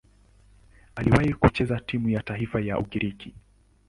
[0.95, 3.33] Aliwahi kucheza timu ya taifa ya Ugiriki.